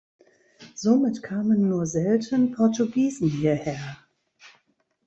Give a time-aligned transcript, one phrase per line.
[0.73, 3.97] Somit kamen nur selten Portugiesen hierher.